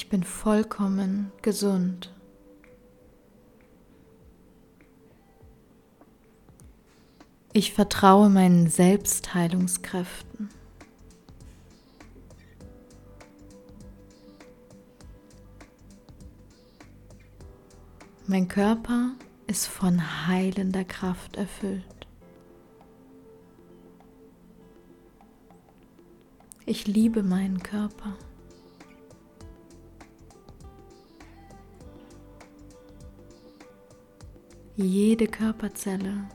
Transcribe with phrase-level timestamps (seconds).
[0.00, 2.10] Ich bin vollkommen gesund.
[7.52, 10.48] Ich vertraue meinen Selbstheilungskräften.
[18.26, 19.12] Mein Körper
[19.48, 22.06] ist von heilender Kraft erfüllt.
[26.64, 28.16] Ich liebe meinen Körper.
[34.82, 36.26] Jede Körperzelle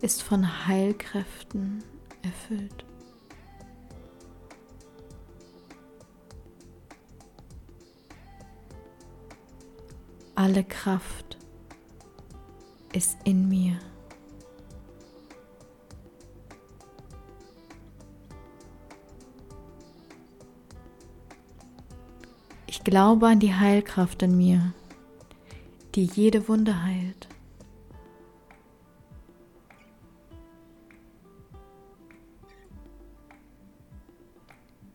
[0.00, 1.84] ist von Heilkräften
[2.22, 2.84] erfüllt.
[10.34, 11.38] Alle Kraft
[12.92, 13.78] ist in mir.
[22.66, 24.72] Ich glaube an die Heilkraft in mir,
[25.94, 27.28] die jede Wunde heilt.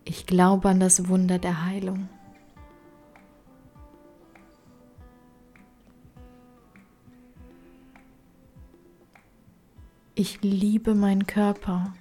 [0.03, 2.07] Ich glaube an das Wunder der Heilung.
[10.17, 11.93] Ich liebe meinen Körper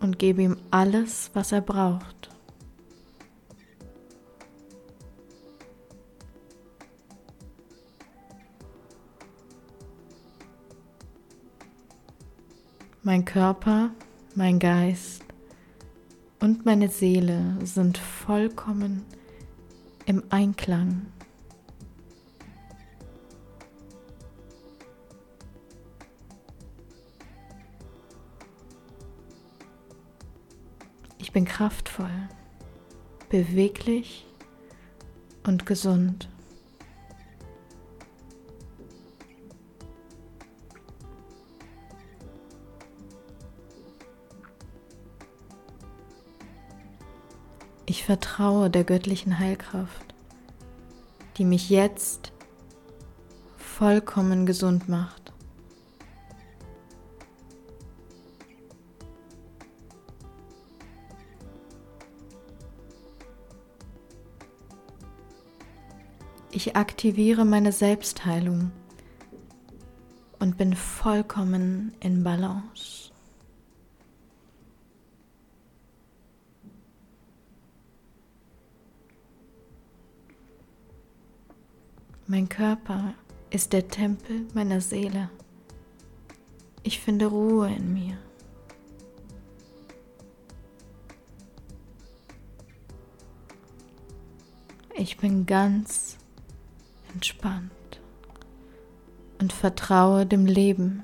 [0.00, 2.28] und gebe ihm alles, was er braucht.
[13.02, 13.90] Mein Körper,
[14.34, 15.24] mein Geist
[16.38, 19.04] und meine Seele sind vollkommen
[20.06, 21.06] im Einklang
[31.30, 32.10] Ich bin kraftvoll,
[33.28, 34.26] beweglich
[35.46, 36.28] und gesund.
[47.90, 50.14] Ich vertraue der göttlichen Heilkraft,
[51.36, 52.30] die mich jetzt
[53.56, 55.32] vollkommen gesund macht.
[66.52, 68.70] Ich aktiviere meine Selbstheilung
[70.38, 73.09] und bin vollkommen in Balance.
[82.30, 83.14] Mein Körper
[83.50, 85.30] ist der Tempel meiner Seele.
[86.84, 88.18] Ich finde Ruhe in mir.
[94.96, 96.18] Ich bin ganz
[97.12, 98.00] entspannt
[99.40, 101.02] und vertraue dem Leben.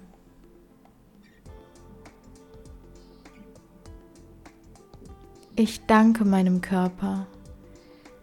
[5.57, 7.27] Ich danke meinem Körper,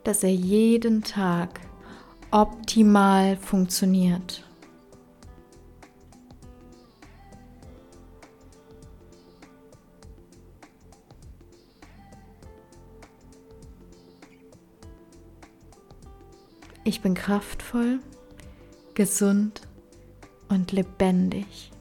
[0.05, 1.62] dass er jeden Tag
[2.33, 4.43] optimal funktioniert.
[16.83, 17.99] Ich bin kraftvoll,
[18.95, 19.61] gesund
[20.49, 21.72] und lebendig.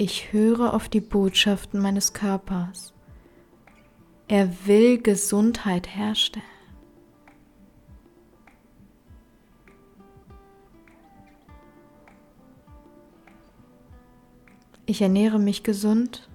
[0.00, 2.94] Ich höre auf die Botschaften meines Körpers.
[4.28, 6.44] Er will Gesundheit herstellen.
[14.86, 16.28] Ich ernähre mich gesund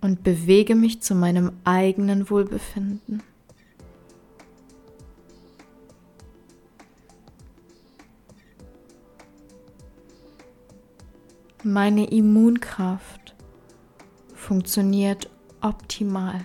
[0.00, 3.24] und bewege mich zu meinem eigenen Wohlbefinden.
[11.62, 13.34] Meine Immunkraft
[14.34, 15.28] funktioniert
[15.60, 16.42] optimal.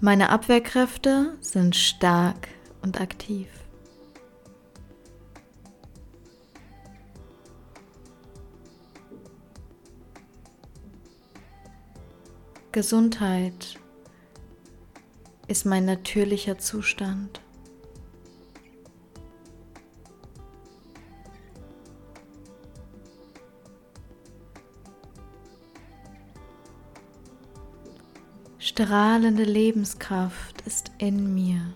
[0.00, 2.48] Meine Abwehrkräfte sind stark
[2.80, 3.48] und aktiv.
[12.72, 13.78] Gesundheit
[15.48, 17.40] ist mein natürlicher Zustand.
[28.58, 31.72] Strahlende Lebenskraft ist in mir.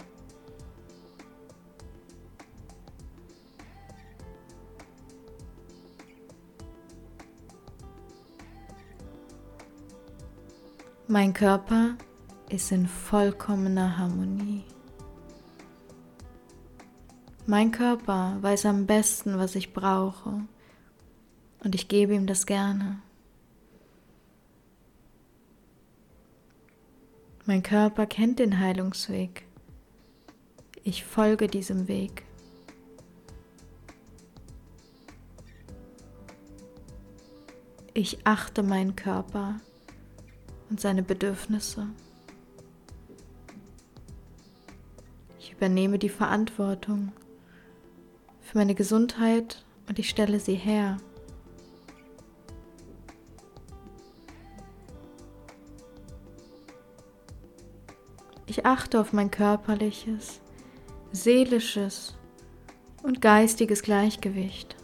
[11.07, 11.97] Mein Körper
[12.51, 14.65] ist in vollkommener Harmonie.
[17.47, 20.43] Mein Körper weiß am besten, was ich brauche,
[21.63, 23.01] und ich gebe ihm das gerne.
[27.47, 29.47] Mein Körper kennt den Heilungsweg.
[30.85, 32.25] Ich folge diesem Weg.
[37.93, 39.57] Ich achte meinen Körper
[40.71, 41.89] und seine Bedürfnisse.
[45.61, 47.13] Übernehme die Verantwortung
[48.41, 50.97] für meine Gesundheit und ich stelle sie her.
[58.47, 60.41] Ich achte auf mein körperliches,
[61.13, 62.17] seelisches
[63.03, 64.77] und geistiges Gleichgewicht.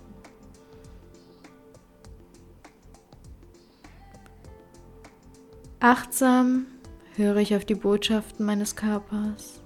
[5.80, 6.66] Achtsam
[7.14, 9.62] höre ich auf die Botschaften meines Körpers.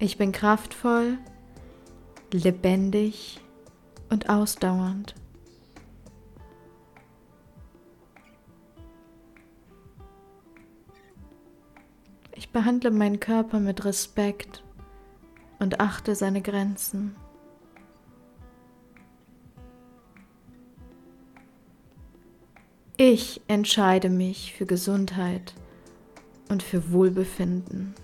[0.00, 1.18] Ich bin kraftvoll,
[2.30, 3.40] lebendig
[4.10, 5.16] und ausdauernd.
[12.36, 14.62] Ich behandle meinen Körper mit Respekt
[15.58, 17.16] und achte seine Grenzen.
[22.96, 25.54] Ich entscheide mich für Gesundheit
[26.48, 27.94] und für Wohlbefinden.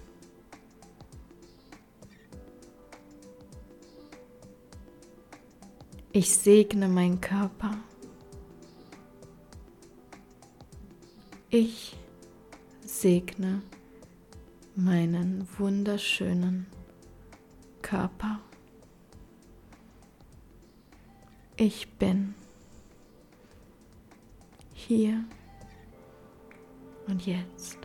[6.16, 7.76] Ich segne meinen Körper.
[11.50, 11.96] Ich
[12.86, 13.62] segne
[14.76, 16.66] meinen wunderschönen
[17.82, 18.38] Körper.
[21.56, 22.36] Ich bin
[24.72, 25.24] hier
[27.08, 27.78] und jetzt.